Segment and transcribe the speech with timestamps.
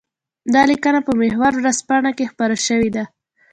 [0.53, 3.03] دا ليکنه په محور ورځپاڼه کې خپره شوې ده.